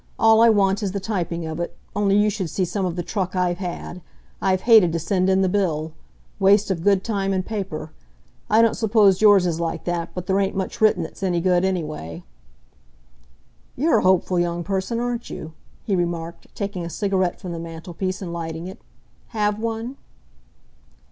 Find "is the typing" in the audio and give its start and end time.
0.81-1.45